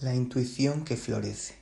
[0.00, 1.56] La intuición que florece.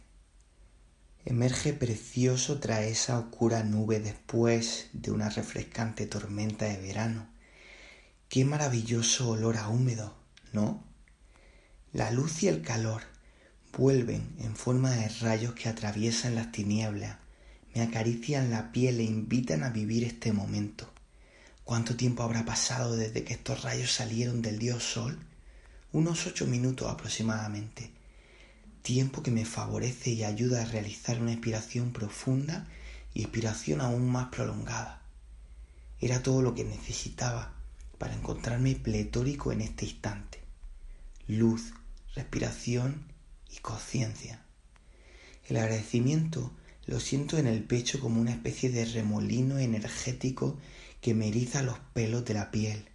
[1.25, 7.29] Emerge precioso tras esa oscura nube después de una refrescante tormenta de verano.
[8.29, 10.15] Qué maravilloso olor a húmedo,
[10.53, 10.85] ¿no?
[11.93, 13.03] La luz y el calor
[13.77, 17.17] vuelven en forma de rayos que atraviesan las tinieblas,
[17.75, 20.89] me acarician la piel e invitan a vivir este momento.
[21.65, 25.19] ¿Cuánto tiempo habrá pasado desde que estos rayos salieron del dios Sol?
[25.91, 27.98] Unos ocho minutos aproximadamente
[28.83, 32.67] tiempo que me favorece y ayuda a realizar una inspiración profunda
[33.15, 35.03] y inspiración aún más prolongada.
[36.01, 37.55] Era todo lo que necesitaba
[37.99, 40.41] para encontrarme pletórico en este instante.
[41.27, 41.75] Luz,
[42.15, 43.05] respiración
[43.51, 44.43] y conciencia.
[45.49, 46.53] El agradecimiento
[46.87, 50.59] lo siento en el pecho como una especie de remolino energético
[51.01, 52.89] que me eriza los pelos de la piel.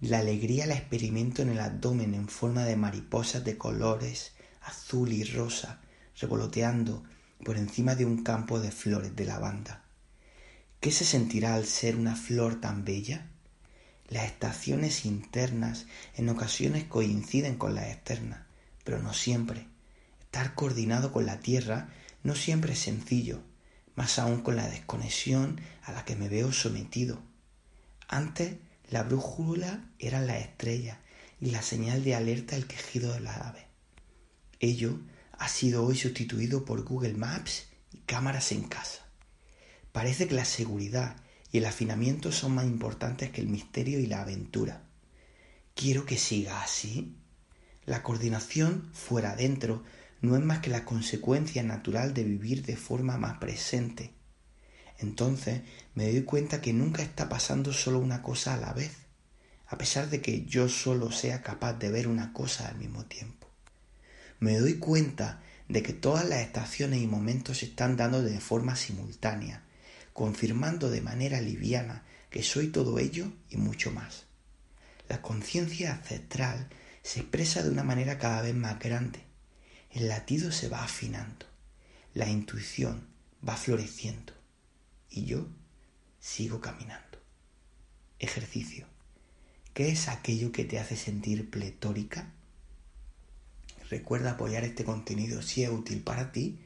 [0.00, 4.32] La alegría la experimento en el abdomen en forma de mariposas de colores,
[4.66, 5.80] azul y rosa
[6.20, 7.04] revoloteando
[7.44, 9.84] por encima de un campo de flores de lavanda.
[10.80, 13.26] ¿Qué se sentirá al ser una flor tan bella?
[14.08, 18.40] Las estaciones internas en ocasiones coinciden con las externas,
[18.84, 19.66] pero no siempre.
[20.20, 21.88] Estar coordinado con la tierra
[22.22, 23.40] no siempre es sencillo,
[23.94, 27.20] más aún con la desconexión a la que me veo sometido.
[28.08, 28.56] Antes
[28.88, 31.00] la brújula era la estrella
[31.40, 33.64] y la señal de alerta el quejido de las aves.
[34.58, 35.00] Ello
[35.32, 39.06] ha sido hoy sustituido por Google Maps y cámaras en casa.
[39.92, 41.16] Parece que la seguridad
[41.52, 44.88] y el afinamiento son más importantes que el misterio y la aventura.
[45.74, 47.16] Quiero que siga así.
[47.84, 49.84] La coordinación fuera adentro
[50.22, 54.14] no es más que la consecuencia natural de vivir de forma más presente.
[54.98, 55.60] Entonces
[55.94, 58.96] me doy cuenta que nunca está pasando solo una cosa a la vez,
[59.66, 63.45] a pesar de que yo solo sea capaz de ver una cosa al mismo tiempo
[64.40, 68.76] me doy cuenta de que todas las estaciones y momentos se están dando de forma
[68.76, 69.62] simultánea,
[70.12, 74.24] confirmando de manera liviana que soy todo ello y mucho más.
[75.08, 76.68] La conciencia ancestral
[77.02, 79.20] se expresa de una manera cada vez más grande.
[79.90, 81.46] El latido se va afinando.
[82.14, 83.06] La intuición
[83.46, 84.32] va floreciendo.
[85.08, 85.46] Y yo
[86.18, 87.18] sigo caminando.
[88.18, 88.86] Ejercicio.
[89.72, 92.32] ¿Qué es aquello que te hace sentir pletórica?
[93.90, 96.58] Recuerda apoyar este contenido si es útil para ti.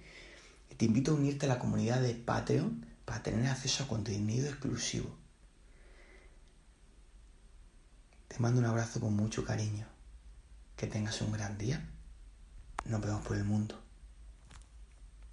[0.76, 5.14] Te invito a unirte a la comunidad de Patreon para tener acceso a contenido exclusivo.
[8.28, 9.86] Te mando un abrazo con mucho cariño.
[10.76, 11.86] Que tengas un gran día.
[12.86, 13.78] Nos vemos por el mundo.